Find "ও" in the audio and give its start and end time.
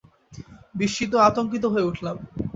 1.15-1.23